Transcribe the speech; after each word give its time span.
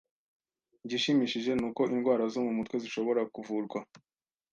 Igishimishije 0.85 1.51
ni 1.55 1.65
uko 1.69 1.81
indwara 1.93 2.23
zo 2.33 2.39
mu 2.45 2.51
mutwe 2.57 2.75
zishobora 2.83 3.21
kuvurwa. 3.33 3.79